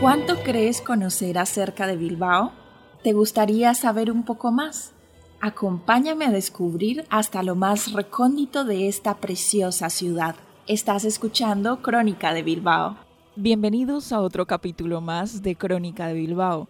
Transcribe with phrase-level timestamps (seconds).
[0.00, 2.52] ¿Cuánto crees conocer acerca de Bilbao?
[3.02, 4.92] ¿Te gustaría saber un poco más?
[5.40, 10.34] Acompáñame a descubrir hasta lo más recóndito de esta preciosa ciudad.
[10.66, 12.96] Estás escuchando Crónica de Bilbao.
[13.36, 16.68] Bienvenidos a otro capítulo más de Crónica de Bilbao.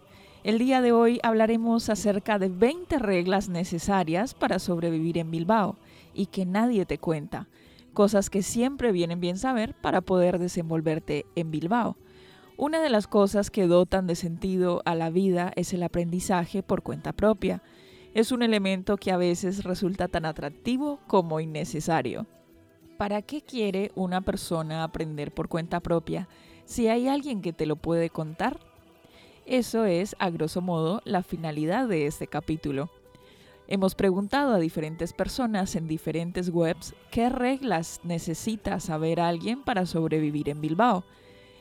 [0.49, 5.77] El día de hoy hablaremos acerca de 20 reglas necesarias para sobrevivir en Bilbao
[6.11, 7.47] y que nadie te cuenta,
[7.93, 11.97] cosas que siempre vienen bien saber para poder desenvolverte en Bilbao.
[12.57, 16.81] Una de las cosas que dotan de sentido a la vida es el aprendizaje por
[16.81, 17.61] cuenta propia.
[18.15, 22.25] Es un elemento que a veces resulta tan atractivo como innecesario.
[22.97, 26.27] ¿Para qué quiere una persona aprender por cuenta propia
[26.65, 28.68] si hay alguien que te lo puede contar?
[29.49, 32.91] Eso es, a grosso modo, la finalidad de este capítulo.
[33.67, 40.49] Hemos preguntado a diferentes personas en diferentes webs qué reglas necesita saber alguien para sobrevivir
[40.49, 41.03] en Bilbao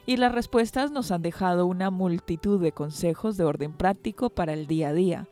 [0.04, 4.66] y las respuestas nos han dejado una multitud de consejos de orden práctico para el
[4.66, 5.26] día a día,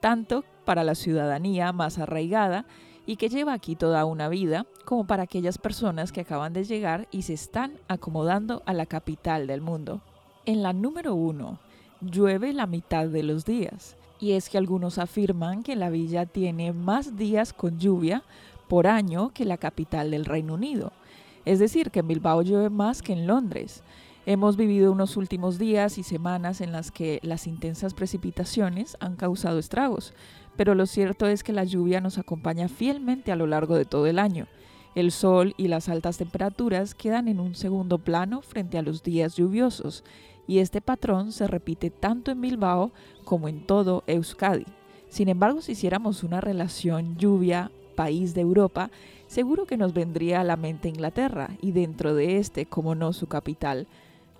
[0.00, 2.64] tanto para la ciudadanía más arraigada
[3.04, 7.08] y que lleva aquí toda una vida, como para aquellas personas que acaban de llegar
[7.10, 10.00] y se están acomodando a la capital del mundo.
[10.46, 11.58] En la número uno,
[12.00, 13.96] llueve la mitad de los días.
[14.18, 18.22] Y es que algunos afirman que la villa tiene más días con lluvia
[18.68, 20.92] por año que la capital del Reino Unido.
[21.44, 23.82] Es decir, que en Bilbao llueve más que en Londres.
[24.26, 29.58] Hemos vivido unos últimos días y semanas en las que las intensas precipitaciones han causado
[29.58, 30.12] estragos,
[30.56, 34.06] pero lo cierto es que la lluvia nos acompaña fielmente a lo largo de todo
[34.06, 34.46] el año.
[34.94, 39.36] El sol y las altas temperaturas quedan en un segundo plano frente a los días
[39.36, 40.02] lluviosos,
[40.48, 42.90] y este patrón se repite tanto en Bilbao
[43.24, 44.66] como en todo Euskadi.
[45.08, 48.90] Sin embargo, si hiciéramos una relación lluvia-país de Europa,
[49.28, 53.28] seguro que nos vendría a la mente Inglaterra y dentro de este, como no su
[53.28, 53.86] capital,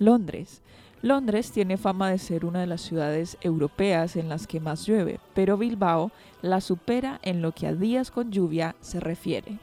[0.00, 0.62] Londres.
[1.00, 5.21] Londres tiene fama de ser una de las ciudades europeas en las que más llueve,
[5.33, 6.10] pero Bilbao
[6.43, 9.60] la supera en lo que a días con lluvia se refiere.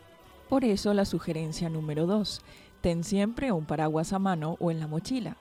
[0.50, 2.41] Por eso la sugerencia número 2,
[2.81, 5.38] ten siempre un paraguas a mano o en la mochila.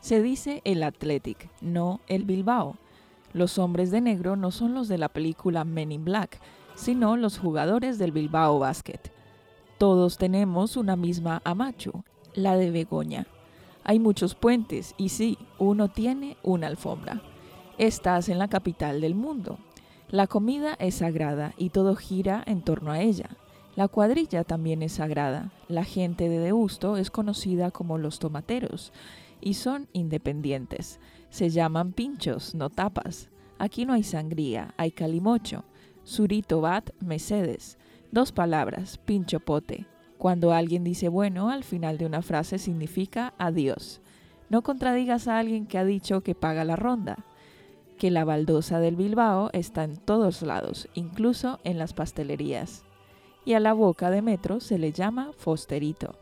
[0.00, 2.76] Se dice el Athletic, no el Bilbao.
[3.32, 6.40] Los hombres de negro no son los de la película Men in Black,
[6.74, 9.00] sino los jugadores del Bilbao Basket.
[9.78, 12.04] Todos tenemos una misma amachu,
[12.34, 13.26] la de Begoña.
[13.82, 17.22] Hay muchos puentes y sí, uno tiene una alfombra.
[17.78, 19.58] Estás en la capital del mundo.
[20.10, 23.30] La comida es sagrada y todo gira en torno a ella.
[23.80, 25.52] La cuadrilla también es sagrada.
[25.66, 28.92] La gente de Deusto es conocida como los tomateros
[29.40, 31.00] y son independientes.
[31.30, 33.30] Se llaman pinchos, no tapas.
[33.58, 35.64] Aquí no hay sangría, hay calimocho.
[36.04, 37.78] Surito bat, Mercedes.
[38.12, 39.86] Dos palabras, pincho pote.
[40.18, 44.02] Cuando alguien dice bueno, al final de una frase significa adiós.
[44.50, 47.24] No contradigas a alguien que ha dicho que paga la ronda,
[47.96, 52.84] que la baldosa del Bilbao está en todos lados, incluso en las pastelerías.
[53.50, 56.14] Y a la boca de metro se le llama Fosterito.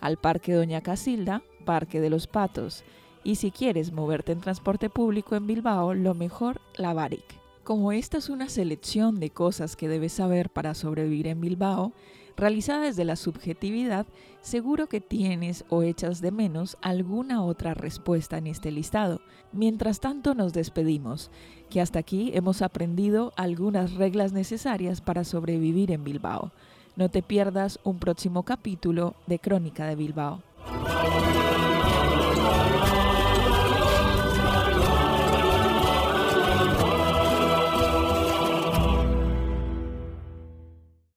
[0.00, 2.84] Al Parque Doña Casilda, Parque de los Patos.
[3.22, 7.39] Y si quieres moverte en transporte público en Bilbao, lo mejor, la Baric.
[7.70, 11.92] Como esta es una selección de cosas que debes saber para sobrevivir en Bilbao,
[12.36, 14.08] realizada desde la subjetividad,
[14.40, 19.20] seguro que tienes o echas de menos alguna otra respuesta en este listado.
[19.52, 21.30] Mientras tanto nos despedimos,
[21.70, 26.50] que hasta aquí hemos aprendido algunas reglas necesarias para sobrevivir en Bilbao.
[26.96, 30.42] No te pierdas un próximo capítulo de Crónica de Bilbao.